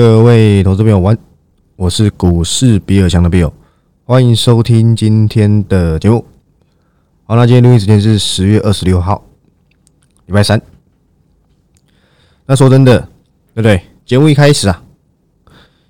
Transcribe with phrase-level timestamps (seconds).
[0.00, 1.14] 各位投资朋友，晚，
[1.76, 3.52] 我是股市比尔强的 Bill，
[4.06, 6.24] 欢迎收听今天的节目。
[7.24, 9.22] 好，那今天录音时间是十月二十六号，
[10.24, 10.58] 礼拜三。
[12.46, 12.98] 那说真的，
[13.52, 13.82] 对不对？
[14.06, 14.82] 节目一开始啊，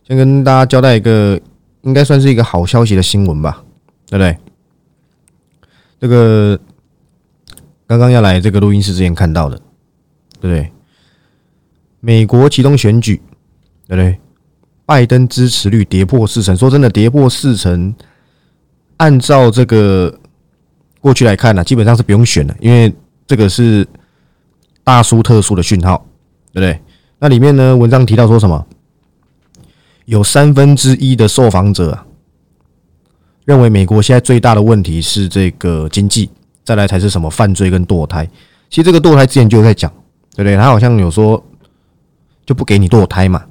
[0.03, 1.41] 先跟大家交代一个，
[1.83, 3.63] 应该算是一个好消息的新闻吧，
[4.09, 4.37] 对不对？
[6.01, 6.59] 这个
[7.87, 9.57] 刚刚要来这个录音室之前看到的，
[10.41, 10.73] 对不对？
[12.01, 13.23] 美国启动选举。
[13.91, 14.21] 对不对？
[14.87, 17.93] 拜登支持率跌破四成，说真的，跌破四成，
[18.99, 20.17] 按照这个
[21.01, 22.95] 过去来看呢，基本上是不用选的，因为
[23.27, 23.85] 这个是
[24.85, 26.07] 大殊特殊的讯号，
[26.53, 26.81] 对不对？
[27.19, 28.65] 那里面呢，文章提到说什么？
[30.05, 31.99] 有三分之一的受访者
[33.45, 36.31] 认为，美国现在最大的问题是这个经济，
[36.65, 38.25] 再来才是什么犯罪跟堕胎。
[38.69, 39.91] 其实这个堕胎之前就在讲，
[40.37, 40.57] 对不对？
[40.57, 41.45] 他好像有说
[42.47, 43.45] 就不给你堕胎嘛。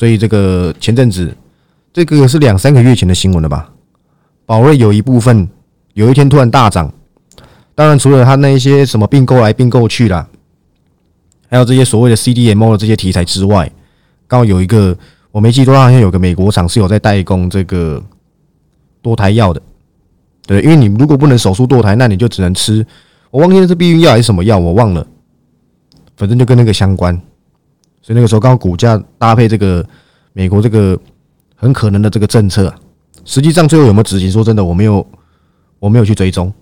[0.00, 1.30] 所以这个前阵子，
[1.92, 3.70] 这个是两三个月前的新闻了吧？
[4.46, 5.46] 宝瑞有一部分
[5.92, 6.90] 有一天突然大涨，
[7.74, 10.26] 当然除了他那一些什么并购来并购去啦，
[11.50, 13.70] 还有这些所谓的 CDMO 的这些题材之外，
[14.26, 14.96] 刚好有一个
[15.32, 18.02] 我没记错，好像有个美国厂是有在代工这个
[19.02, 19.60] 堕胎药的，
[20.46, 22.86] 对，因为你如果不能手术堕胎，那你就只能吃，
[23.30, 25.06] 我忘记是避孕药还是什么药，我忘了，
[26.16, 27.20] 反正就跟那个相关。
[28.10, 29.86] 就那个时候，刚好股价搭配这个
[30.32, 30.98] 美国这个
[31.54, 32.74] 很可能的这个政策，
[33.24, 34.28] 实际上最后有没有执行？
[34.28, 35.06] 说真的，我没有，
[35.78, 36.52] 我没有去追踪，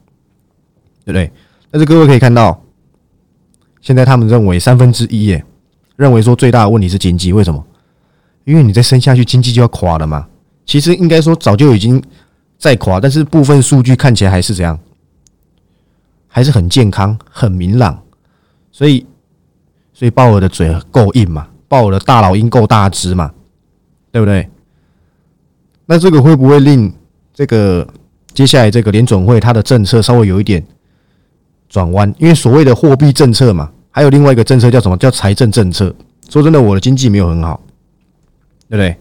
[1.07, 1.33] 对不对？
[1.71, 2.63] 但是各位可以看到，
[3.81, 5.43] 现在他们认为三分之一耶，
[5.97, 7.65] 认为说最大的问题是经济，为什么？
[8.45, 10.29] 因为你再升下去，经济就要垮了嘛。
[10.67, 12.03] 其实应该说早就已经
[12.59, 14.79] 在垮，但是部分数据看起来还是怎样，
[16.27, 18.03] 还是很健康、很明朗，
[18.71, 19.07] 所以。
[19.99, 21.49] 所以鲍尔的嘴够硬嘛？
[21.67, 23.33] 鲍尔的大脑鹰够大只嘛？
[24.13, 24.49] 对不对？
[25.87, 26.95] 那这个会不会令
[27.35, 27.85] 这个
[28.33, 30.65] 接下来这个联准会它的政策稍微有一点
[31.69, 32.15] 转弯？
[32.17, 34.97] 因为所谓的货币政策嘛，还有另外一个政策叫什么？
[34.97, 35.93] 叫财政政策。
[36.29, 37.61] 说真的，我的经济没有很好，
[38.69, 38.97] 对不对？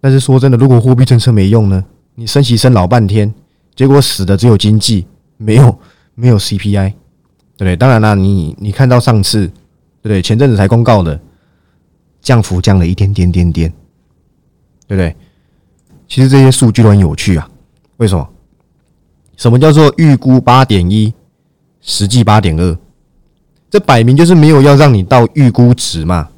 [0.00, 1.84] 但是说真的，如果货币政策没用呢？
[2.14, 3.34] 你升息升老半天，
[3.76, 5.06] 结果死的只有经济，
[5.36, 5.78] 没有
[6.14, 6.94] 没有 CPI。
[7.64, 7.76] 对？
[7.76, 10.22] 当然啦，你你看到上次，对不对？
[10.22, 11.20] 前阵子才公告的
[12.20, 13.70] 降幅降了一点点点点，
[14.86, 15.14] 对不对？
[16.08, 17.48] 其实这些数据都很有趣啊。
[17.98, 18.28] 为什么？
[19.36, 21.14] 什么叫做预估八点一，
[21.80, 22.78] 实际八点二？
[23.70, 26.28] 这摆明就是没有要让你到预估值嘛，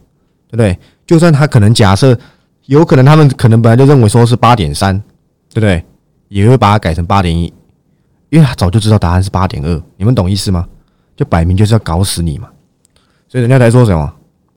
[0.48, 0.78] 对不对？
[1.06, 2.18] 就算他可能假设，
[2.66, 4.98] 有可能他们可能本来就认为说是八点三，
[5.48, 5.84] 对不对？
[6.28, 7.52] 也会把它改成八点一，
[8.30, 9.82] 因为他早就知道答案是八点二。
[9.96, 10.66] 你们懂意思吗？
[11.22, 12.50] 就摆明就是要搞死你嘛，
[13.28, 14.12] 所以人家才说什么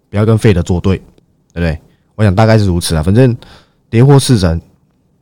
[0.09, 1.03] 不要跟费德作对，对
[1.53, 1.79] 不对？
[2.15, 3.03] 我想大概是如此啊。
[3.03, 3.37] 反正
[3.87, 4.59] 跌破四成，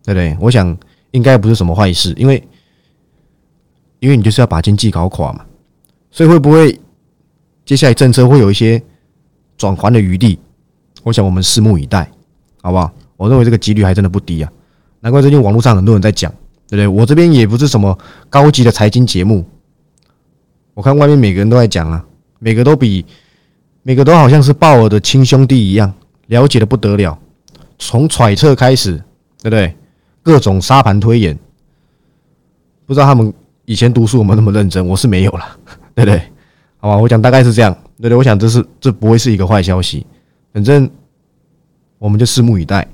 [0.06, 0.38] 对不对？
[0.40, 0.78] 我想
[1.12, 2.42] 应该不是什么坏事，因为
[4.00, 5.46] 因为你就是要把经济搞垮嘛。
[6.12, 6.80] 所以会不会
[7.66, 8.82] 接下来政策会有一些
[9.58, 10.40] 转圜的余地？
[11.03, 12.09] 我想我们拭目以待，
[12.62, 12.90] 好不好？
[13.18, 14.50] 我认为这个几率还真的不低啊。
[15.02, 16.32] 难怪最近网络上很多人在讲，
[16.70, 16.88] 对不对？
[16.88, 17.98] 我这边也不是什么
[18.30, 19.46] 高级的财经节目。
[20.73, 22.06] 我看外面每个人都在讲啊，
[22.39, 23.06] 每个都比
[23.84, 25.94] 每个都好像是鲍尔的亲兄弟一样，
[26.28, 27.17] 了解的不得了。
[27.78, 28.94] 从揣测开始，
[29.41, 29.75] 对不对？
[30.22, 31.38] 各种沙盘推演，
[32.85, 33.34] 不知道他们
[33.66, 34.88] 以前读书有没有那么认真？
[34.88, 35.57] 我是没有了，
[35.94, 36.22] 对不对？
[36.78, 38.17] 好吧，我讲大概是这样，对对？
[38.17, 40.05] 我想这是这不会是一个坏消息，
[40.53, 40.90] 反正
[41.97, 42.88] 我们就拭目以待。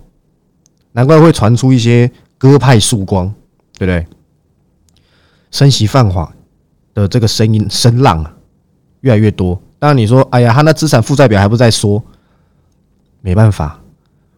[0.91, 3.31] 难怪会传出一些鸽派曙光，
[3.77, 4.05] 对不对？
[5.51, 6.33] 升息泛化。
[6.99, 8.33] 的这个声音声浪啊，
[9.01, 9.59] 越来越多。
[9.79, 12.03] 当然你说，哎呀，他那资产负债表还不在说，
[13.21, 13.79] 没办法，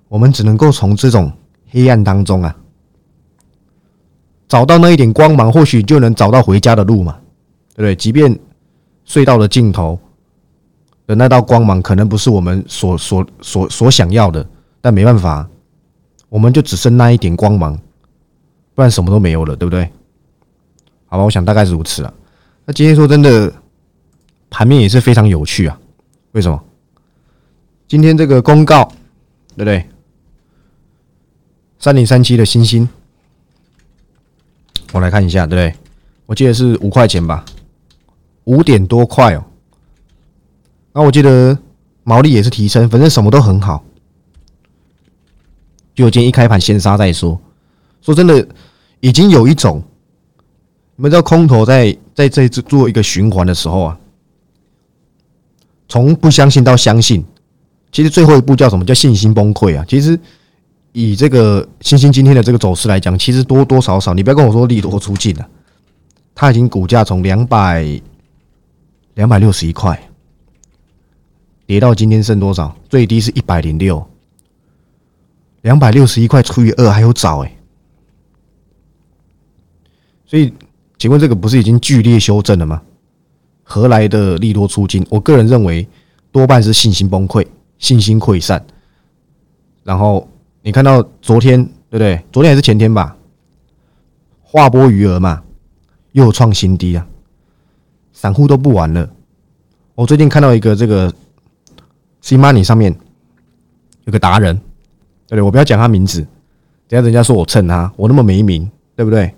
[0.07, 1.31] 我们只能够从这种
[1.69, 2.55] 黑暗当中啊，
[4.47, 7.17] 找到那一点光芒，或许就能找到回家的路嘛，
[7.75, 7.95] 对不对？
[7.95, 8.37] 即便
[9.07, 9.97] 隧道的尽头
[11.07, 14.47] 的那道光芒可能不是我们所所所所想要的，
[14.79, 15.49] 但没办法，
[16.29, 17.75] 我们就只剩那一点光芒，
[18.75, 19.89] 不然什么都没有了，对不对？
[21.07, 22.13] 好吧，我想大概是如此了。
[22.65, 23.51] 那今天说真的，
[24.49, 25.79] 盘面也是非常有趣啊。
[26.33, 26.63] 为什么？
[27.87, 28.85] 今天这个公告，
[29.55, 29.85] 对不对？
[31.79, 32.87] 三零三七的星星，
[34.91, 35.79] 我来看一下，对不对？
[36.27, 37.43] 我记得是五块钱吧，
[38.43, 39.43] 五点多块哦。
[40.93, 41.57] 那我记得
[42.03, 43.83] 毛利也是提升，反正什么都很好。
[45.95, 47.41] 就今天一开盘先杀再说。
[48.01, 48.47] 说真的，
[48.99, 49.83] 已经有一种。
[51.01, 53.99] 你们知道空头在在这次做一个循环的时候啊，
[55.89, 57.25] 从不相信到相信，
[57.91, 59.83] 其实最后一步叫什么叫信心崩溃啊？
[59.87, 60.19] 其实
[60.91, 65.49] 以这个星星今天的这个走势来讲，其实多多少少，你不要跟我说利多出尽了，
[66.35, 67.99] 它已经股价从两百
[69.15, 69.99] 两百六十一块
[71.65, 72.75] 跌到今天剩多少？
[72.89, 74.07] 最低是一百零六，
[75.63, 77.57] 两百六十一块除以二还有找哎，
[80.27, 80.53] 所以
[81.01, 82.79] 请问这个不是已经剧烈修正了吗？
[83.63, 85.03] 何来的利多出金？
[85.09, 85.87] 我个人认为
[86.31, 87.43] 多半是信心崩溃、
[87.79, 88.63] 信心溃散。
[89.83, 90.29] 然后
[90.61, 92.23] 你看到昨天对不对？
[92.31, 93.17] 昨天还是前天吧？
[94.43, 95.41] 划拨余额嘛，
[96.11, 97.07] 又创新低啊！
[98.13, 99.09] 散户都不玩了。
[99.95, 101.11] 我最近看到一个这个
[102.21, 102.95] C Money 上面
[104.03, 104.55] 有个达人，
[105.25, 105.41] 对不对？
[105.41, 106.21] 我不要讲他名字，
[106.87, 109.33] 等下人家说我蹭他，我那么没名，对不对？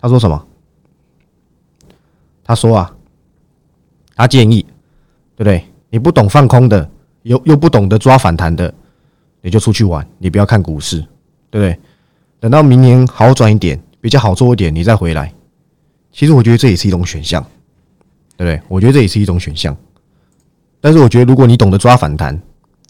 [0.00, 0.46] 他说什么？
[2.44, 2.94] 他说啊。
[4.16, 4.60] 他建议，
[5.34, 5.64] 对不对？
[5.88, 6.86] 你不懂放空的，
[7.22, 8.70] 又又不懂得抓反弹的，
[9.40, 10.98] 你就出去玩，你不要看股市，
[11.48, 11.78] 对不对？
[12.38, 15.32] 等到明年好转一点，比较好做一点，你再回来。
[16.12, 17.42] 其实我觉得这也是一种选项，
[18.36, 18.60] 对不对？
[18.68, 19.74] 我觉得这也是一种选项。
[20.82, 22.38] 但是我觉得，如果你懂得抓反弹，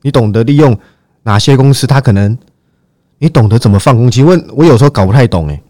[0.02, 0.76] 你懂得利用
[1.22, 2.36] 哪些公司，它可能
[3.18, 4.10] 你懂得怎么放空。
[4.10, 5.62] 请问，我有时候搞不太懂，诶，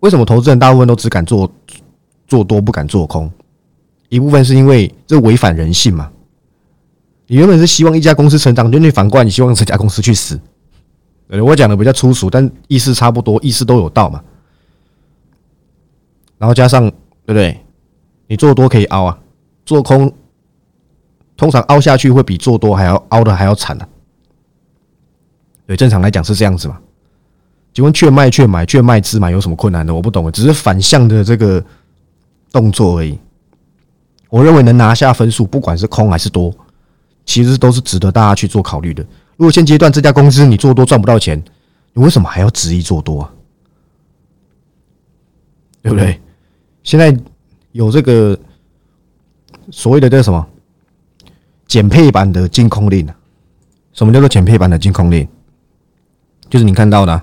[0.00, 1.50] 为什么投资人大部分都只敢做
[2.26, 3.30] 做多，不敢做空？
[4.08, 6.10] 一部分是因为这违反人性嘛？
[7.26, 10.40] 你原本是希望一家公司成长，就你反过来你希望这家公司去死。
[11.28, 14.22] 我讲的比较粗俗，但意思差不多，意思都有道嘛。
[16.38, 16.88] 然后加上
[17.26, 17.60] 对不对？
[18.28, 19.18] 你做多可以凹啊，
[19.66, 20.10] 做空
[21.36, 23.88] 通常凹下去会比做多还要凹的还要惨啊。
[25.66, 26.80] 对，正常来讲是这样子嘛。
[27.78, 29.94] 请问券卖券买券卖自买有什么困难的？
[29.94, 31.64] 我不懂，只是反向的这个
[32.50, 33.16] 动作而已。
[34.30, 36.52] 我认为能拿下分数，不管是空还是多，
[37.24, 39.00] 其实都是值得大家去做考虑的。
[39.36, 41.40] 如果现阶段这家公司你做多赚不到钱，
[41.92, 43.32] 你为什么还要执意做多啊？
[45.80, 46.20] 对不对？
[46.82, 47.16] 现在
[47.70, 48.36] 有这个
[49.70, 50.44] 所谓的叫什么
[51.68, 53.16] 减配版的净空令啊？
[53.92, 55.28] 什么叫做减配版的净空令？
[56.50, 57.22] 就是你看到的，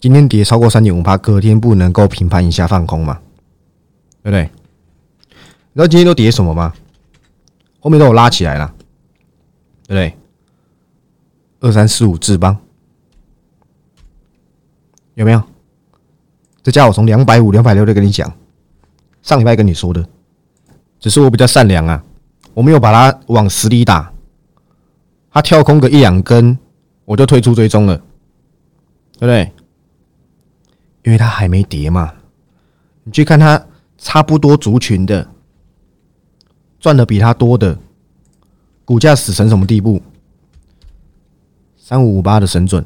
[0.00, 3.18] 今天跌超过三点五八，隔天不能够平盘一下放空嘛？
[4.22, 4.50] 对不对？
[5.72, 6.72] 你知道今天都跌什么吗？
[7.80, 8.72] 后面都有拉起来了，
[9.86, 10.14] 对不对？
[11.60, 12.56] 二三四五智邦
[15.14, 15.42] 有没有？
[16.62, 18.32] 这家伙从两百五、两百六就跟你讲，
[19.22, 20.06] 上礼拜跟你说的，
[21.00, 22.04] 只是我比较善良啊，
[22.54, 24.12] 我没有把它往死里打。
[25.30, 26.56] 他跳空个一两根，
[27.04, 27.96] 我就退出追踪了，
[29.18, 29.52] 对不对？
[31.08, 32.12] 因为它还没跌嘛。
[33.04, 33.64] 你去看它
[33.96, 35.26] 差不多族群的。
[36.78, 37.76] 赚的比他多的，
[38.84, 40.00] 股价死成什么地步？
[41.76, 42.84] 三五五八的神准，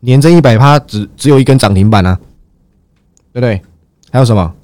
[0.00, 2.18] 年增一百趴，只只有一根涨停板啊，
[3.30, 3.60] 对不对？
[4.10, 4.54] 还有什么？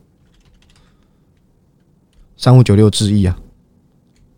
[2.38, 3.36] 三五九六智亿啊，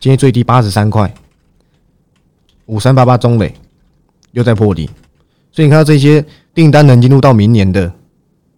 [0.00, 1.14] 今天最低八十三块，
[2.66, 3.54] 五三八八中磊
[4.32, 4.90] 又在破底，
[5.52, 7.94] 所以你看到这些订单能进入到明年的，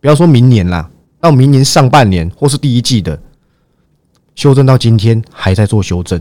[0.05, 3.19] 不要说明年啦，到明年上半年或是第一季的。
[4.35, 6.21] 修正到今天还在做修正，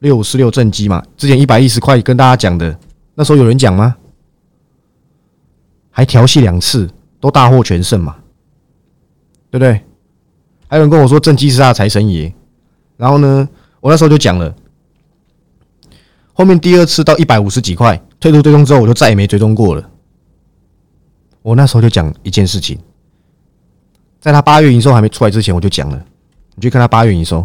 [0.00, 2.76] 六五四六正机嘛，之前一百一十块跟大家讲的，
[3.14, 3.94] 那时候有人讲吗？
[5.92, 8.16] 还调戏两次，都大获全胜嘛，
[9.52, 9.80] 对不对？
[10.66, 12.34] 还有人跟我说正机是他的财神爷，
[12.96, 13.48] 然后呢，
[13.78, 14.52] 我那时候就讲了，
[16.32, 19.90] 后面第二次到一百五十几块退出追踪之后，我就再也没追踪过了。
[21.42, 22.76] 我那时候就讲一件事情，
[24.22, 26.00] 在他八月营收还没出来之前，我就讲了。
[26.54, 27.44] 你去看他八月营收，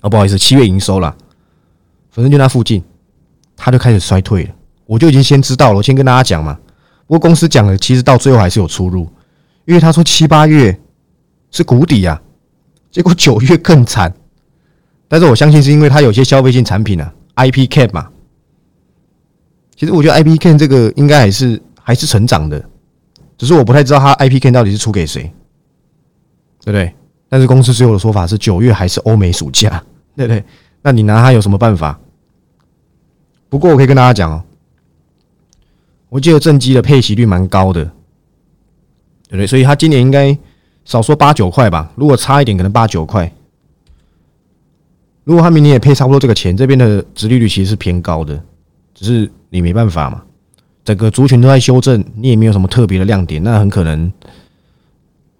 [0.00, 1.16] 哦，不好意思，七月营收了，
[2.10, 2.82] 反正就那附近，
[3.56, 4.50] 他就开始衰退了。
[4.84, 6.58] 我就已经先知道了，我先跟大家讲嘛。
[7.06, 9.08] 不过公司讲了，其实到最后还是有出入，
[9.66, 10.76] 因为他说七八月
[11.52, 12.20] 是谷底啊，
[12.90, 14.12] 结果九月更惨。
[15.06, 18.08] 但是我相信是因为他有些消费性产品啊，IP Cap 嘛。
[19.76, 22.68] 其实我觉得 IP Cap 这个应该还是还是成长的，
[23.36, 25.32] 只是我不太知道他 IPK 到底是出给谁。
[26.64, 26.92] 对不对？
[27.28, 29.80] 但是公司最后的说法是九月还是欧美暑假，
[30.16, 30.42] 对不对？
[30.82, 31.96] 那你拿他有什么办法？
[33.48, 34.42] 不过我可以跟大家讲哦，
[36.08, 39.46] 我记得正机的配息率蛮高的，对不对？
[39.46, 40.36] 所以他今年应该
[40.84, 43.32] 少说八九块吧，如果差一点可能八九块。
[45.22, 48.42] 如果他明年也配差不多这个钱，这边的殖利率其实是偏高的，
[48.92, 50.24] 只是你没办法嘛，
[50.86, 54.10] 整个族群都在修正，你也没有什么特别的亮点，那很可能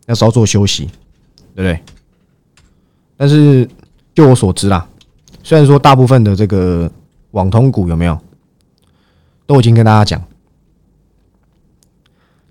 [0.05, 0.91] 要稍作休息。
[1.55, 1.83] 对不对？
[3.17, 3.67] 但是
[4.15, 4.87] 就我所知啦，
[5.43, 6.93] 虽然说大部分的这个
[7.31, 8.21] 网通股有没有，
[9.47, 10.23] 都已经跟大家讲，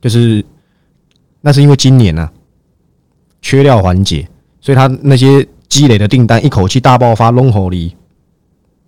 [0.02, 0.44] 就是
[1.42, 2.28] 那是因为今年呢
[3.44, 4.28] 缺料环节，
[4.60, 7.90] 所以他那些积累的订单一口气大爆发，龙火力，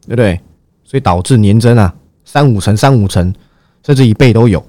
[0.07, 0.41] 对不对？
[0.83, 1.93] 所以导致年增啊
[2.25, 3.31] 三五成、三五成，
[3.83, 4.63] 甚至一倍都有。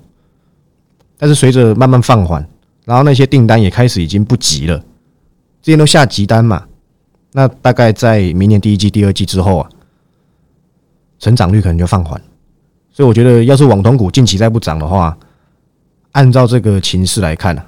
[1.16, 2.46] 但是随着慢慢放缓，
[2.84, 4.78] 然后那些订单也开始已经不急了，
[5.60, 6.64] 之前都下急单嘛。
[7.32, 9.70] 那大概在明年第一季、第二季之后啊，
[11.18, 12.20] 成长率可能就放缓。
[12.90, 15.16] 所以我觉得，要是网通股近期再不涨的话，
[16.12, 17.62] 按照这个情势来看呢，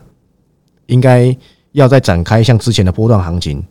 [0.87, 1.37] 应该
[1.73, 3.63] 要再展开像之前的波段行情，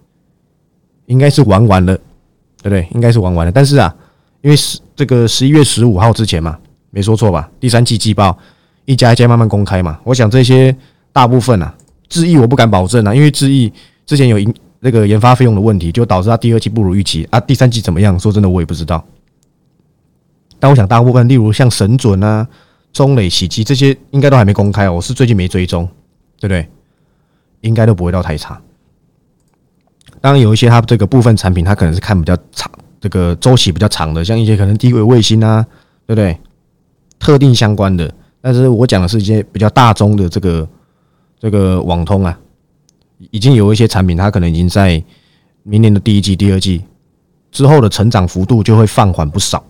[1.07, 1.97] 应该是玩完了，
[2.61, 2.87] 对不对？
[2.93, 3.51] 应该是玩完了。
[3.51, 3.93] 但是啊，
[4.41, 6.57] 因为十这个十一月十五号之前嘛，
[6.91, 7.49] 没说错吧？
[7.59, 8.37] 第三季季报
[8.85, 10.75] 一家一家慢慢公开嘛，我想这些
[11.11, 11.73] 大部分啊，
[12.07, 13.71] 智毅我不敢保证啊，因为智毅
[14.05, 14.37] 之前有。
[14.81, 17.37] 那个研发费用的问题，就导致它第二季不如预期啊。
[17.37, 18.17] 第三季怎么样？
[18.17, 19.03] 说真的，我也不知道。
[20.57, 22.47] 但我想，大部分例如像神准啊、
[22.93, 24.89] 中磊、喜基这些，应该都还没公开。
[24.89, 25.85] 我是最近没追踪，
[26.39, 26.65] 对不对？
[27.59, 28.57] 应该都不会到太差。
[30.21, 35.61] 当然，有一些它这个部分产品，它可能是看比较长，这个周期比较长的，像一些可能低轨卫星啊，
[36.07, 36.39] 对不对？
[37.19, 38.11] 特定相关的。
[38.41, 40.67] 但是我讲的是一些比较大宗的这个
[41.39, 42.39] 这个网通啊。
[43.31, 45.03] 已经有一些产品，它可能已经在
[45.63, 46.81] 明年的第一季、第二季
[47.51, 49.61] 之后的成长幅度就会放缓不少。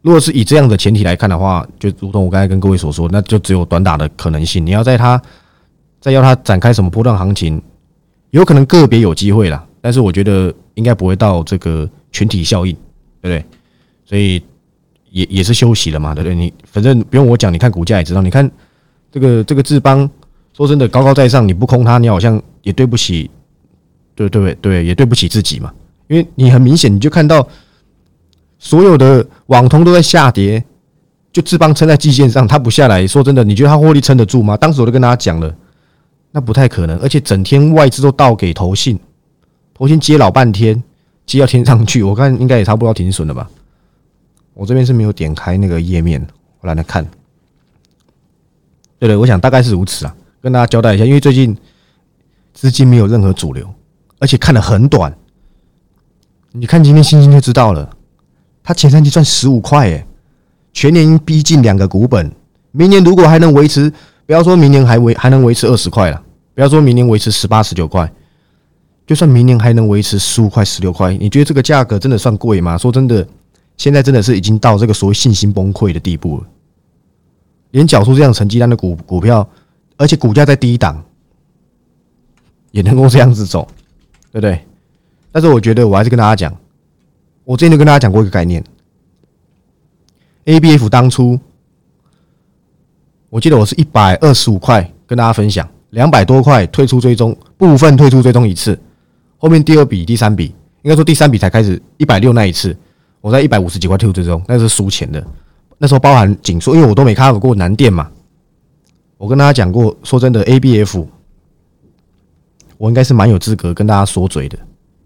[0.00, 4.64] 如果是以这样的前提来看的话，就如同我刚才跟各位所说，那就只有短打的可能性。
[4.64, 5.20] 你要在它
[6.00, 7.60] 再要它展开什么波段行情，
[8.30, 12.72] 有可能个别有机会啦，但是我觉得应该不会到这个群体效应，
[13.20, 13.44] 对不对？
[14.06, 14.42] 所以
[15.10, 16.34] 也也是休息了嘛，对不对？
[16.34, 18.22] 你反正不用我讲，你看股价也知道。
[18.22, 18.50] 你看
[19.12, 20.08] 这个这个智邦。
[20.52, 23.30] 说真的，高高在上，你不空它，你好像也对不起，
[24.14, 25.72] 对对对，也对不起自己嘛。
[26.08, 27.46] 因为你很明显，你就看到
[28.58, 30.62] 所有的网通都在下跌，
[31.32, 33.06] 就智邦撑在季线上，它不下来。
[33.06, 34.54] 说真的，你觉得它获利撑得住吗？
[34.54, 35.54] 当时我都跟大家讲了，
[36.32, 36.98] 那不太可能。
[36.98, 38.98] 而且整天外资都倒给投信，
[39.72, 40.82] 投信接老半天，
[41.24, 43.48] 接到天上去，我看应该也差不多要停损了吧。
[44.54, 46.24] 我这边是没有点开那个页面，
[46.60, 47.06] 我懒得看。
[48.98, 50.14] 对对，我想大概是如此啊。
[50.42, 51.56] 跟大家交代一下，因为最近
[52.52, 53.68] 资金没有任何主流，
[54.18, 55.14] 而且看的很短。
[56.52, 57.88] 你看今天星星就知道了，
[58.62, 60.06] 他前三季赚十五块，哎，
[60.72, 62.30] 全年逼近两个股本。
[62.72, 63.92] 明年如果还能维持，
[64.26, 66.22] 不要说明年还维还能维持二十块了，
[66.54, 68.10] 不要说明年维持十八十九块，
[69.06, 72.78] 就算明年还能维持十五块十六块，你觉得这个价格真的算贵吗？
[72.78, 73.26] 说真的，
[73.80, 76.46] 现在真的是已经到这个所谓信心崩溃的地步了，
[77.70, 79.48] 连缴出这样成绩单的股股票。
[79.96, 81.02] 而且股价在低档，
[82.72, 83.66] 也能够这样子走，
[84.32, 84.60] 对不对？
[85.32, 86.54] 但是我觉得我还是跟大家讲，
[87.44, 88.62] 我之前就跟大家讲过一个概念
[90.44, 91.38] ，A B F 当初，
[93.30, 98.78] 我记得我是一百二十五块跟大家分享，两百多块退出追踪，部分退出追踪一次，
[99.38, 102.74] 后面第二笔、第三笔，应该说第三笔才开始一百六那一次，
[103.20, 105.24] 我在一百五十几块 two 之中，那是输钱的，
[105.78, 108.10] 那时候包含紧缩，因为我都没看过南电嘛。
[109.18, 111.06] 我跟大家讲过，说真的，A B F，
[112.78, 114.58] 我应该是蛮有资格跟大家说嘴的，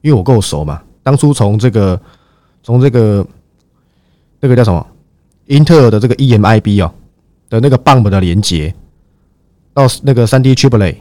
[0.03, 0.81] 因为我够熟嘛。
[1.03, 2.01] 当初从这个，
[2.63, 3.27] 从这个，
[4.39, 4.87] 那个叫什么，
[5.47, 6.95] 英特尔的这个 E M I B 哦
[7.51, 8.73] 的那个 Bump 的连接，
[9.73, 10.95] 到那个三 D Triple，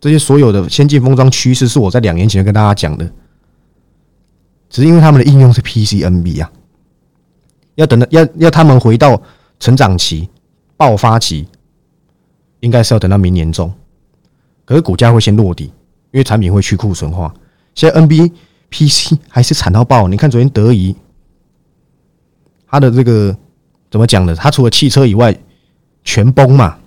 [0.00, 3.08] 这些所有的先进封装趋势是我在两年前跟大家讲的，
[4.72, 6.50] 只是因为他们的应用是 P C N B 啊，
[7.76, 9.22] 要等到要要他们回到
[9.60, 10.28] 成长期、
[10.76, 11.46] 爆发期。
[12.60, 13.74] 应该是要等到明年中，
[14.64, 15.64] 可是股价会先落底，
[16.12, 17.34] 因为产品会去库存化。
[17.74, 18.32] 现在 N B
[18.68, 20.94] P C 还是惨到爆，你看昨天德仪，
[22.68, 23.36] 它的这个
[23.90, 24.36] 怎么讲呢？
[24.36, 25.36] 它除了汽车以外
[26.04, 26.78] 全崩嘛，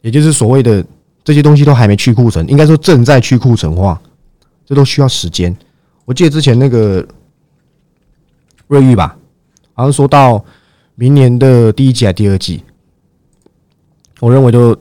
[0.00, 0.86] 也就是所谓的
[1.24, 4.00] 这些东西都还没去库存，应该说正在去库存化，
[4.64, 5.56] 这都需要时间。
[6.04, 7.06] 我记得之前那个
[8.66, 9.16] 瑞昱吧，
[9.72, 10.44] 好像说到
[10.94, 12.62] 明年的第一季还第二季。
[14.20, 14.72] 我认为就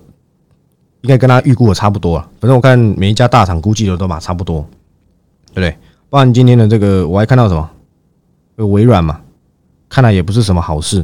[1.01, 2.29] 应该跟他预估的差不多啊。
[2.39, 4.61] 反正我看每一家大厂估计的都嘛差不多，
[5.47, 5.77] 对不对？
[6.09, 7.69] 不然今天的这个我还看到什么？
[8.57, 9.19] 有微软嘛？
[9.89, 11.03] 看来也不是什么好事，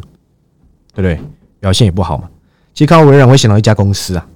[0.93, 1.19] 对不对？
[1.59, 2.29] 表现也不好嘛。
[2.73, 4.27] 其实看到微软会想到一家公司啊，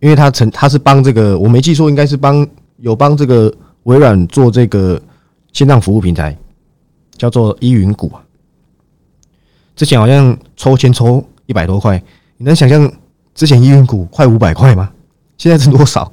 [0.00, 2.46] 因为他曾他是帮这个我没记错，应该是帮
[2.82, 3.50] 有帮这个
[3.84, 5.00] 微软做这个
[5.52, 6.36] 线上服务平台，
[7.16, 8.22] 叫做依云股啊。
[9.74, 11.24] 之前好像抽签抽。
[11.46, 12.02] 一百多块，
[12.38, 12.90] 你能想象
[13.34, 14.90] 之前依云股快五百块吗？
[15.36, 16.10] 现在是多少？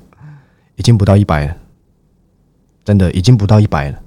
[0.76, 1.56] 已经不到一百了，
[2.84, 4.00] 真的已经不到一百了。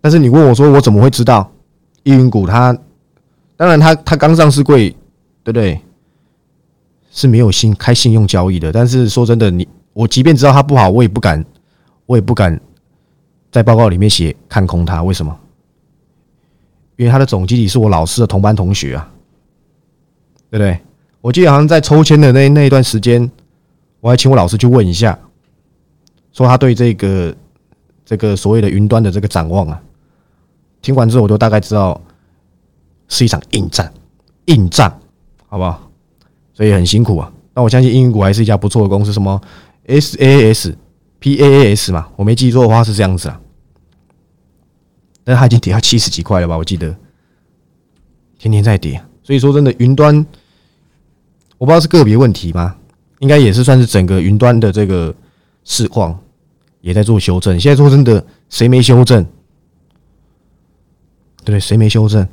[0.00, 1.52] 但是你问我说，我怎么会知道？
[2.02, 2.76] 依云股它，
[3.54, 4.90] 当然它它刚上市贵，
[5.44, 5.78] 对不对？
[7.12, 8.72] 是没有信开信用交易的。
[8.72, 11.44] 但是说真的，你我即便知道它不好，我也不敢，
[12.06, 12.58] 我也不敢
[13.50, 15.02] 在报告里面写看空它。
[15.02, 15.38] 为什么？
[16.96, 19.10] 因为他的总经理是我老师的同班同学啊，
[20.50, 20.78] 对不对？
[21.20, 23.28] 我记得好像在抽签的那那一段时间，
[24.00, 25.18] 我还请我老师去问一下，
[26.32, 27.34] 说他对这个
[28.04, 29.82] 这个所谓的云端的这个展望啊。
[30.80, 32.00] 听完之后，我就大概知道
[33.08, 33.92] 是一场硬战，
[34.44, 34.90] 硬战，
[35.48, 35.90] 好不好？
[36.52, 37.32] 所以很辛苦啊。
[37.54, 39.40] 那我相信英云股还是一家不错的公司，什么
[39.86, 40.76] S A S
[41.18, 43.40] P A S 嘛，我没记错的话是这样子啊。
[45.24, 46.56] 但是它已经跌到七十几块了吧？
[46.56, 46.96] 我记得
[48.38, 50.26] 天天在跌，所以说真的，云端
[51.58, 52.76] 我不知道是个别问题吗？
[53.20, 55.14] 应该也是算是整个云端的这个
[55.62, 56.18] 市况
[56.80, 57.58] 也在做修正。
[57.60, 59.24] 现在说真的，谁没修正？
[61.44, 62.26] 对，谁没修正？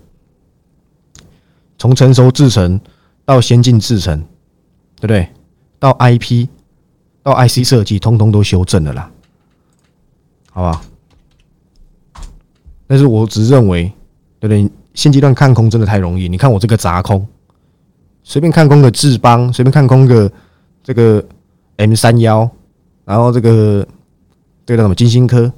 [1.77, 2.81] 从成熟制成
[3.23, 4.19] 到先进制成，
[4.99, 5.29] 对不对？
[5.77, 6.47] 到 IP
[7.21, 9.11] 到 IC 设计，通通都修正了啦，
[10.51, 10.81] 好吧？
[12.87, 13.83] 但是我只认为，
[14.39, 14.69] 对不对？
[14.95, 16.27] 现阶段看空真的太容易。
[16.27, 17.25] 你看我这个砸空，
[18.23, 20.29] 随便看空个智邦，随便看空个
[20.83, 21.23] 这个
[21.77, 22.49] M 三幺，
[23.05, 23.87] 然后这个
[24.65, 25.53] 这个叫什么金星科，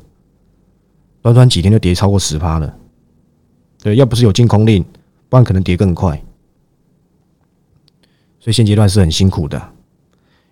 [1.21, 2.75] 短短几天就跌超过十趴了。
[3.81, 4.83] 对，要不是有净空令，
[5.29, 6.21] 不然可能跌更快。
[8.39, 9.59] 所以现阶段是很辛苦的。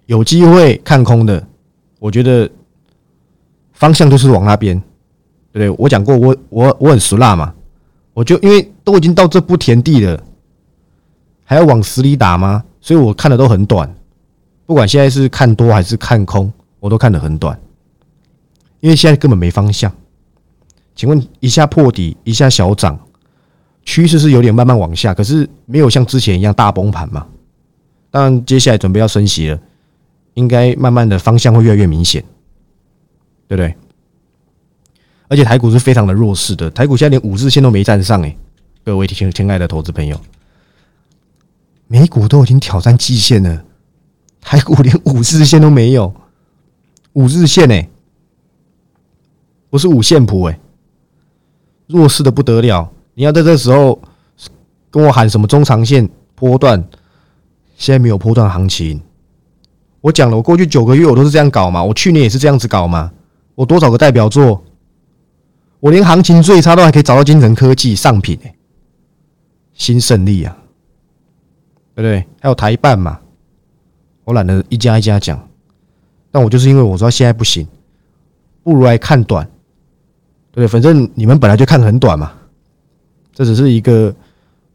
[0.09, 1.47] 有机会看空的，
[1.99, 2.49] 我觉得
[3.73, 4.75] 方向就是往那边，
[5.51, 5.75] 对不对？
[5.77, 7.53] 我讲过，我我我很熟辣嘛，
[8.15, 10.19] 我就因为都已经到这步田地了，
[11.45, 12.63] 还要往死里打吗？
[12.81, 13.87] 所以我看的都很短，
[14.65, 17.55] 不管现在是看多还是看空，我都看的很短，
[18.79, 19.91] 因为现在根本没方向。
[20.95, 22.99] 请问一下破底，一下小涨。
[23.83, 27.27] 趋势是有点慢慢往下，可是没有像之前一样大崩盘嘛。
[28.09, 29.59] 当然，接下来准备要升息了，
[30.39, 32.23] 应该慢慢的方向会越来越明显，
[33.45, 33.75] 对不对？
[35.27, 38.33] 而且台股是非常的弱势的，台股现在连五日线都没站上哎，
[38.85, 40.19] 各位亲亲爱的投资朋友，
[41.87, 43.65] 美股都已经挑战季线了，
[44.39, 46.13] 台股连五日线都没有，
[47.11, 47.89] 五日线哎，
[49.69, 50.57] 不是五线谱哎，
[51.87, 52.89] 弱势的不得了。
[53.13, 54.01] 你要在这时候
[54.89, 56.81] 跟我喊什么中长线波段？
[57.75, 59.01] 现在没有波段行情。
[60.01, 63.11] 我讲了，我过去九个月我都是这样搞嘛，我去年也是这样子搞嘛。
[63.55, 64.63] 我多少个代表作，
[65.81, 68.39] 我连行情最差都还可以找到金城科技上品，
[69.73, 70.57] 新胜利啊，
[71.93, 72.25] 对不对？
[72.39, 73.19] 还有台办嘛，
[74.23, 75.49] 我懒得一家一家讲，
[76.31, 77.67] 但我就是因为我说现在不行，
[78.63, 79.45] 不如来看短，
[80.53, 80.65] 对？
[80.65, 82.31] 反正你们本来就看很短嘛。
[83.33, 84.13] 这只是一个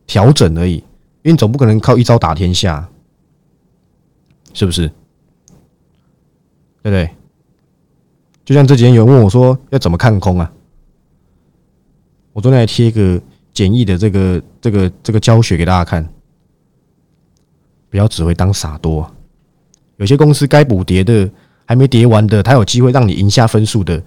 [0.07, 0.77] 调整而已，
[1.23, 2.87] 因为总不可能靠一招打天下，
[4.53, 4.91] 是不是？
[6.85, 7.11] 对不对？
[8.44, 10.53] 就像这几天有人问我说要怎么看空啊？
[12.35, 13.18] 我昨天还贴一个
[13.55, 16.07] 简易的这个这个这个教学给大家看，
[17.88, 19.11] 不要只会当傻多。
[19.97, 21.31] 有些公司该补跌的
[21.64, 24.03] 还没跌完的，它有机会让你赢下分数的，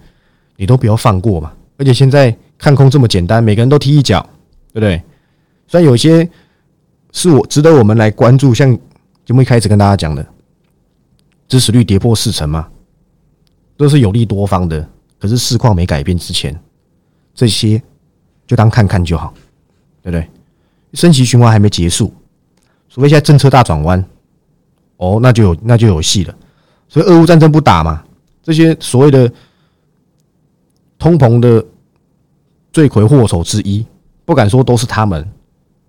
[0.55, 1.51] 你都不要放过嘛。
[1.77, 4.25] 而且现在看空这么简单，每个人都踢一脚。
[4.73, 5.01] 对不对？
[5.67, 6.29] 虽然有些
[7.11, 8.71] 是我值得我们来关注，像
[9.25, 10.23] 节目一开始跟大家讲的，
[11.47, 12.67] 支持率跌破四成嘛，
[13.75, 14.87] 都是有利多方的。
[15.19, 16.57] 可是市况没改变之前，
[17.33, 17.81] 这些
[18.45, 19.33] 就当看看就好，
[20.01, 20.29] 对不对？
[20.93, 22.13] 升级循环还没结束，
[22.89, 24.03] 除非现在政策大转弯，
[24.97, 26.35] 哦，那就有那就有戏了。
[26.87, 28.03] 所以俄乌战争不打嘛，
[28.43, 29.31] 这些所谓的
[30.97, 31.65] 通膨的
[32.71, 33.85] 罪魁祸首之一。
[34.23, 35.25] 不敢说都是他们，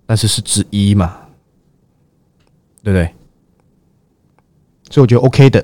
[0.05, 1.17] 但是是之一嘛，
[2.81, 3.13] 对不对？
[4.89, 5.63] 所以我觉得 OK 的，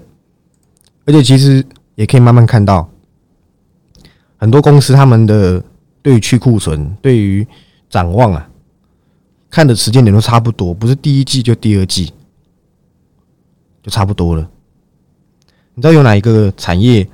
[1.06, 2.90] 而且其实也可以慢慢看到，
[4.38, 5.64] 很多公司他们的
[6.02, 7.46] 对于去库存、对于
[7.90, 8.50] 展望啊，
[9.50, 12.14] 看的时间点都差不多，不是第一季就第二季，
[13.82, 14.50] 就差不多了。
[15.74, 17.08] 你知道有哪一个产业，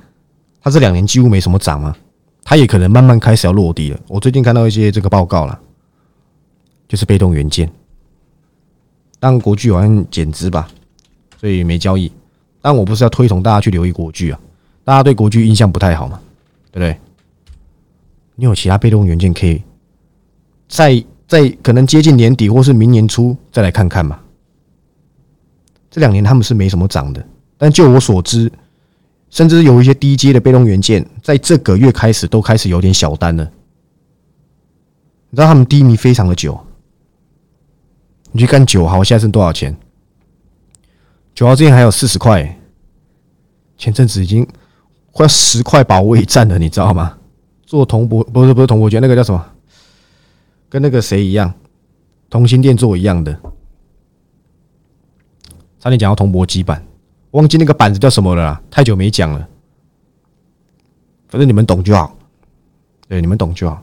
[0.60, 1.96] 它这两年几乎没什么涨吗？
[2.44, 4.00] 它也可能慢慢开始要落地了。
[4.08, 5.58] 我最近看到一些这个报告了，
[6.88, 7.70] 就是被动元件，
[9.18, 10.68] 但国巨好像减资吧，
[11.42, 12.12] 所以没交易。
[12.60, 14.38] 但我不是要推崇大家去留意国巨啊，
[14.84, 16.20] 大家对国巨印象不太好嘛，
[16.70, 16.96] 对不对？
[18.36, 19.60] 你有其他被动元件可以
[20.68, 24.20] 在在可能接近年底或是明年初再来看看嘛。
[25.90, 27.26] 这两年他们是没什么涨的，
[27.58, 28.50] 但就我所知，
[29.28, 33.42] 甚至有一些低阶的被动元件，在这个月开始都开始有点小单了。
[35.30, 36.58] 你知道他们低迷非常的久。
[38.30, 39.76] 你去看九号，现在剩多少钱？
[41.34, 42.58] 九号之前还有四十块，
[43.76, 44.46] 前阵子已经
[45.12, 47.18] 快十块保卫战了，你知道吗？
[47.64, 49.44] 做铜箔不是不是铜箔卷，那个叫什么？
[50.68, 51.52] 跟那个谁一样，
[52.28, 53.38] 同心店做一样的。
[55.80, 56.84] 差点讲到铜箔基板，
[57.32, 59.48] 忘记那个板子叫什么了，太久没讲了。
[61.28, 62.16] 反正你们懂就好，
[63.08, 63.82] 对，你们懂就好。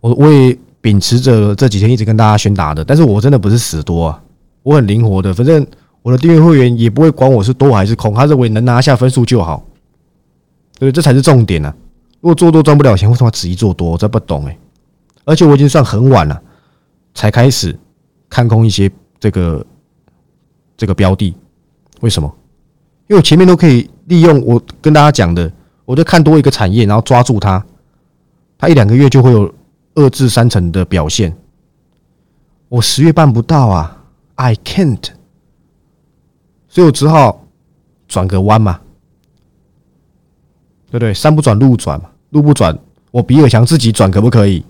[0.00, 4.22] 我我也秉持着这几天一直跟大家宣达的，但是我真的不是死多啊，
[4.66, 5.64] 我很灵活的，反正
[6.02, 9.64] 我的订阅会员也不会管我是多还是空，他认为能拿下分数就好，
[10.80, 11.72] 对，这才是重点呢。
[12.20, 13.92] 如果做多赚不了钱，为什么执意做多？
[13.92, 14.58] 我真不懂哎。
[15.24, 16.42] 而且我已经算很晚了，
[17.14, 17.78] 才开始
[18.28, 19.64] 看空一些这个。
[20.78, 21.34] 这个标的
[22.02, 22.30] 为什么？
[23.08, 25.50] 因为我前面都可以利用我跟大家讲的，
[25.86, 27.64] 我就看多一个产业，然后抓住它，
[28.58, 29.50] 它一两个月就会有
[29.94, 31.34] 二至三成的表现。
[32.68, 33.95] 我十月办不到啊
[34.36, 35.10] ，I can't，
[36.68, 37.46] 所以我只好
[38.08, 38.80] 转个弯嘛，
[40.86, 41.12] 对不对？
[41.12, 42.78] 山不转路转嘛，路不转，
[43.10, 44.64] 我比尔强自己转可不可以？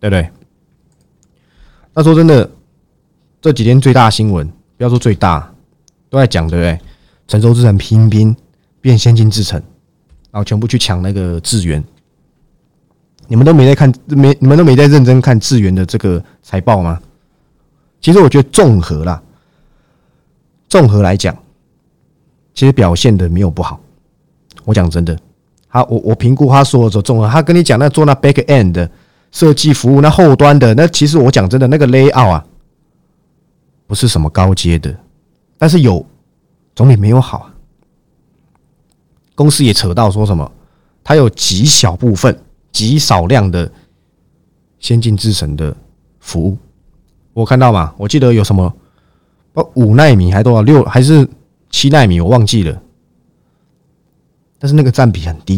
[0.00, 0.30] 对不对？
[1.92, 2.48] 那说真的。
[3.42, 5.52] 这几天最大新闻，不要说最大，
[6.08, 6.80] 都在讲，对不对？
[7.26, 8.36] 成熟之城拼拼
[8.80, 9.60] 变先进之城，
[10.30, 11.82] 然后全部去抢那个智源。
[13.26, 17.02] 你们都没在看，没你们都没在认真看智源的这个财报吗？
[18.02, 19.22] 其实我觉得综合啦，
[20.68, 21.34] 综合来讲，
[22.52, 23.80] 其实表现的没有不好。
[24.64, 25.18] 我讲真的，
[25.70, 28.88] 他我我评估他说的综合，他跟你讲那做那 back end
[29.30, 32.46] 设计服务那后端的，那其实我讲真的那个 layout 啊。
[33.86, 34.94] 不是什么高阶的，
[35.58, 36.04] 但是有
[36.74, 37.54] 总比没有好啊。
[39.34, 40.50] 公司也扯到说什么，
[41.04, 42.36] 它有极小部分、
[42.72, 43.70] 极少量的
[44.78, 45.76] 先进制程的
[46.20, 46.56] 服务。
[47.32, 48.74] 我看到嘛，我记得有什么，
[49.74, 51.28] 五纳米还多少六还是
[51.70, 52.82] 七纳米，我忘记了。
[54.58, 55.56] 但是那个占比很低，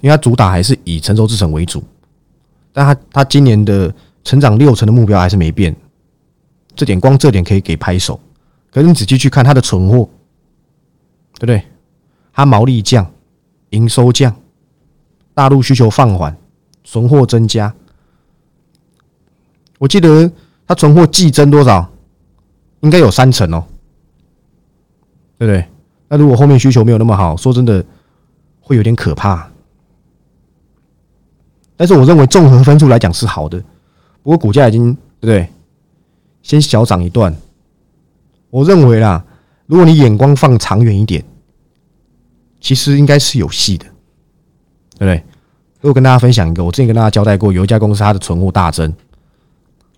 [0.00, 1.82] 因为它主打还是以成熟制程为主。
[2.72, 5.74] 但它它今年的成长六成的目标还是没变。
[6.74, 8.18] 这点光这点可以给拍手，
[8.70, 10.08] 可是你仔细去看它的存货，
[11.34, 11.62] 对不对？
[12.32, 13.12] 它毛利降，
[13.70, 14.34] 营收降，
[15.34, 16.34] 大陆需求放缓，
[16.82, 17.74] 存货增加。
[19.78, 20.32] 我记得
[20.72, 21.86] 它存货季增多少？
[22.80, 23.62] 应该有三成哦，
[25.36, 25.68] 对不对？
[26.08, 27.84] 那如果后面需求没有那么好，说真的
[28.58, 29.46] 会有点可怕。
[31.76, 33.62] 但是我认为综合分数来讲是好的，
[34.22, 35.48] 不过股价已经对不对？
[36.40, 37.36] 先小涨一段，
[38.48, 39.22] 我认为啦，
[39.66, 41.22] 如果你眼光放长远一点，
[42.62, 43.84] 其实应该是有戏的，
[44.98, 45.22] 对不对？
[45.82, 48.92] 我跟大家分享一个，我之前跟大家交代过，有一家公司它的存货大增，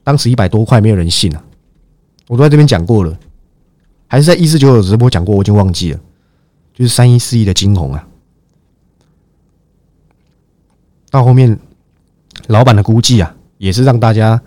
[0.04, 1.42] 当时一百多块没有人信啊，
[2.28, 3.18] 我都在这边讲过了，
[4.06, 6.00] 还是在一四九九直播讲过，我已经忘记了，
[6.72, 8.06] 就是三一四亿的金红啊，
[11.10, 11.58] 到后面
[12.46, 14.40] 老板的估计啊，也是让大家。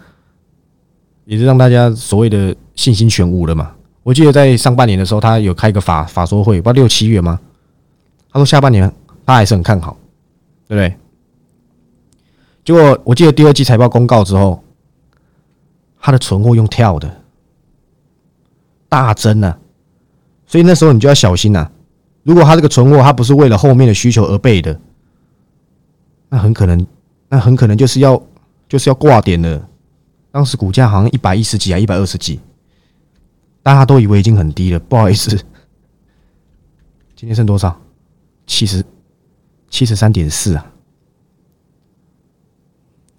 [1.29, 3.75] 也是让大家所谓的信心全无了嘛？
[4.01, 7.37] 我记得在上半年的时候，他有开一个法法说会，不知道六七月吗？
[8.31, 8.89] 他说下半年
[9.25, 9.97] 他还是很看好，
[10.69, 10.97] 对不对？
[12.63, 14.63] 结果我记得第二季财报公告之后，
[16.07, 17.21] 他的存货用跳的
[18.87, 19.59] 大增啊，
[20.45, 21.69] 所以那时候你就要小心呐。
[22.23, 24.79] 如果他这个存货他不是为了后面的需求而备的，
[26.29, 26.87] 那很可能，
[27.27, 28.23] 那很可能就是要
[28.69, 29.67] 就是要挂点了。
[30.31, 32.39] 当时股价好像一百一十几啊，一百二十几，
[33.61, 34.79] 大家都以为已经很低了。
[34.79, 35.35] 不好意思，
[37.17, 37.77] 今天剩多少？
[38.45, 38.81] 七十，
[39.69, 40.71] 七十三点四啊，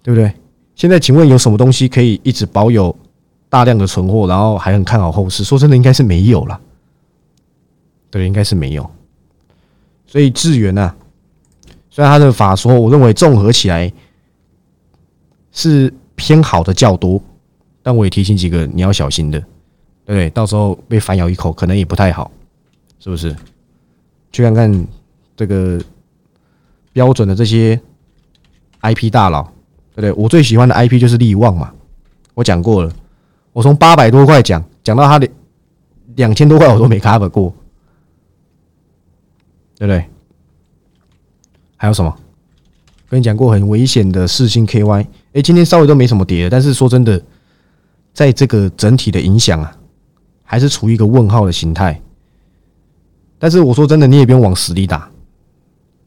[0.01, 0.33] 对不对？
[0.79, 2.95] 现在请问有什么东西可以一直保有
[3.49, 5.43] 大量的存货，然后还很看好后市？
[5.43, 6.57] 说真的，应该是没有了。
[8.09, 8.89] 对，应该是没有。
[10.07, 10.95] 所以智源呢，
[11.89, 13.91] 虽然他的法说，我认为综合起来
[15.51, 15.93] 是。
[16.21, 17.23] 偏好的较多，
[17.81, 20.29] 但我也提醒几个你要小心的，对不对？
[20.31, 22.29] 到时候被反咬一口，可能也不太好，
[22.99, 23.33] 是不是？
[24.33, 24.87] 去看看
[25.37, 25.81] 这个
[26.91, 27.79] 标准的这些
[28.81, 29.49] IP 大佬，
[29.93, 30.11] 对不对？
[30.13, 31.73] 我最喜欢的 IP 就是利旺嘛，
[32.33, 32.91] 我讲过了，
[33.53, 35.27] 我从八百多块讲讲到它的
[36.15, 37.53] 两千多块，我都没 cover 过，
[39.77, 40.05] 对不对？
[41.77, 42.15] 还有什么？
[43.09, 45.07] 跟你讲过很危险的四星 KY。
[45.33, 47.21] 哎，今天稍微都没什么跌，但是说真的，
[48.13, 49.75] 在这个整体的影响啊，
[50.43, 51.99] 还是处于一个问号的形态。
[53.39, 55.09] 但是我说真的，你也不用往死里打，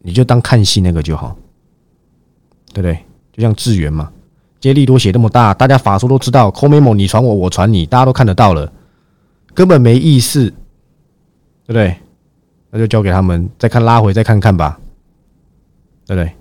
[0.01, 1.37] 你就当看戏那个就好，
[2.73, 2.99] 对不对？
[3.33, 4.11] 就像智源嘛，
[4.61, 8.71] 接力多写那么大，大家法术都知道，抠 memo 你传我，我传你，大家都看得到了，
[9.55, 10.51] 根本没意思，
[11.65, 11.97] 对不对？
[12.71, 14.79] 那就交给他们，再看拉回再看看吧，
[16.07, 16.33] 对不对？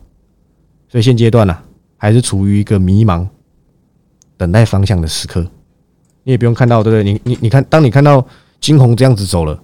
[0.90, 1.58] 所以现阶段呢，
[1.98, 3.28] 还是处于一个迷茫、
[4.38, 5.46] 等待方向的时刻。
[6.24, 7.04] 你也不用看到，对不对？
[7.04, 8.26] 你你你看，当你看到
[8.60, 9.60] 金红这样子走了。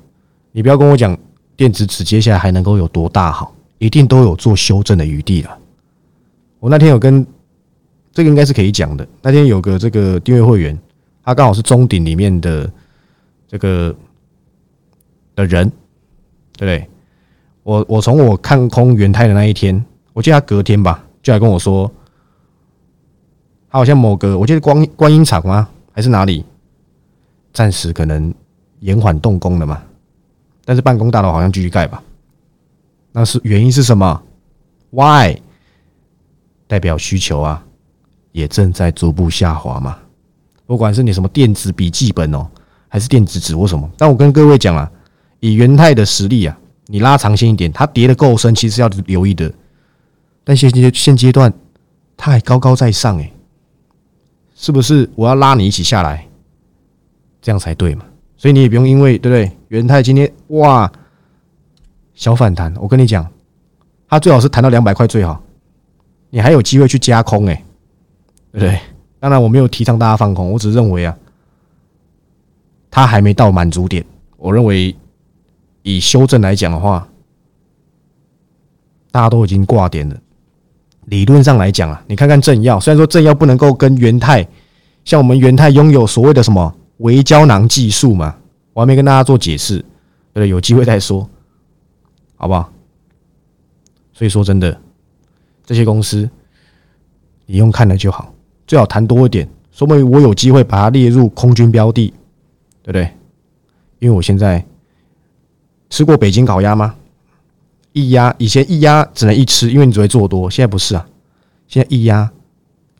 [0.54, 1.16] 你不要跟我讲
[1.56, 5.58] 电子纸接下来还能够有多大好，一定都有做修正的余地了。
[6.60, 7.26] 我那天有跟
[8.12, 9.08] 这个应该是可以讲的。
[9.22, 10.78] 那天有个这个订阅会员，
[11.24, 12.70] 他刚好是中鼎里面的
[13.48, 13.96] 这个
[15.36, 15.70] 的人，
[16.58, 16.90] 对不对？
[17.64, 21.92] 我我从我看空元泰的那一天，我记得他隔天吧，就来跟我说，
[23.70, 25.70] 他好像某个我记得光观音厂吗？
[25.92, 26.46] 还是哪里？
[27.54, 28.34] 暂时可能
[28.80, 29.84] 延缓动工了嘛？
[30.64, 32.02] 但是办公大楼好像继续盖吧？
[33.12, 34.24] 那是原因是什么
[34.92, 35.42] ？Why？
[36.68, 37.64] 代表需求啊，
[38.32, 39.98] 也正在逐步下滑嘛。
[40.66, 42.46] 不管是你什么电子笔记本哦，
[42.90, 44.92] 还是电子纸或什么，但我跟各位讲啊，
[45.40, 49.52] 以元泰的实力啊，你拉长线一点，它跌的够深，其实要留意的。
[50.44, 51.52] 但现阶现阶段，
[52.16, 53.32] 它还高高在上哎，
[54.56, 55.10] 是不是？
[55.16, 56.28] 我要拉你一起下来，
[57.42, 58.04] 这样才对嘛。
[58.36, 59.58] 所以你也不用因为对不对？
[59.70, 60.92] 元泰今天哇
[62.14, 63.26] 小反弹，我跟你讲，
[64.10, 65.42] 它最好是弹到两百块最好，
[66.30, 67.64] 你还有机会去加空哎，
[68.52, 68.80] 对不对？
[69.20, 71.18] 当然我没有提倡大家放空，我只认为啊，
[72.92, 74.06] 它还没到满足点。
[74.38, 74.96] 我认为
[75.82, 77.08] 以修正来讲的话，
[79.12, 80.16] 大家都已经挂点了。
[81.06, 84.48] 理论上来讲啊，你看看正要，虽然说正要不能够跟元泰
[85.06, 86.74] 像我们元泰拥有所谓的什么。
[86.98, 88.36] 微胶囊技术嘛，
[88.74, 89.86] 我还没跟大家做解释，
[90.34, 91.30] 对有机会再说，
[92.36, 92.74] 好不好？
[94.14, 94.82] 所以说真的，
[95.68, 96.28] 这些公司
[97.46, 98.34] 你用看了就好，
[98.66, 102.12] 最好谈多一点，说明我有机会把它列入空军标的，
[102.82, 103.14] 对不对？
[104.00, 104.66] 因为我现在
[105.90, 106.96] 吃过北京烤鸭吗？
[107.92, 111.06] 一鸭以前一鸭只能一吃，因为你只会做多，现在不是啊，
[111.68, 112.32] 现在一鸭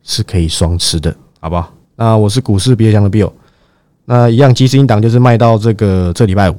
[0.02, 1.72] 是可以双吃的，好不好？
[1.96, 3.32] 那我是股市别讲的 Bill。
[4.04, 6.56] 那一样，即时音档就是卖到这个这礼拜五。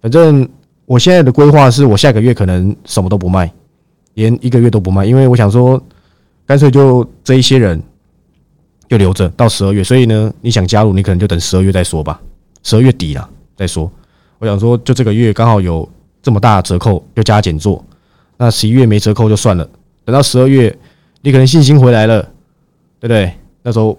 [0.00, 0.48] 反正
[0.86, 3.52] 我现在的规划是我下个月可能什么都不卖，
[4.20, 5.82] 连一个月都不卖，因为我想说，
[6.44, 7.82] 干脆就这一些人
[8.86, 9.82] 就留着到十二月。
[9.82, 12.20] 所以呢，你想加入，你可能就等十二月再说吧，
[12.62, 13.90] 十二月底了再说。
[14.38, 15.88] 我想说，就这个月刚好有
[16.22, 17.82] 这么大折扣，就加减做。
[18.36, 19.66] 那十一月没折扣就算了，
[20.04, 20.76] 等到十二月，
[21.22, 22.22] 你可能信心回来了，
[23.00, 23.32] 对不对？
[23.62, 23.98] 那时候。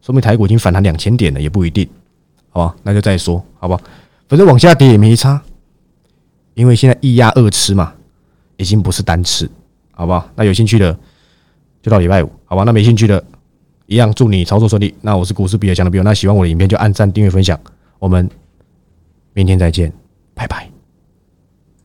[0.00, 1.86] 说明台股已经反弹两千点了，也不一定，
[2.48, 2.74] 好吧？
[2.82, 3.78] 那就再说，好吧？
[4.26, 5.42] 反正往下跌也没差，
[6.54, 7.92] 因为现在一压二吃嘛，
[8.58, 9.50] 已经不是单次，
[9.92, 10.28] 好不好？
[10.36, 10.94] 那有兴趣的
[11.80, 12.64] 就到礼拜五，好吧？
[12.64, 13.24] 那没兴趣的，
[13.86, 14.94] 一样祝你操作顺利。
[15.00, 17.58] 那我是股市比尔强的朋友，那喜欢我的影片就按赞、订阅、分享，
[17.98, 18.28] 我们
[19.32, 19.90] 明天再见，
[20.34, 20.77] 拜拜。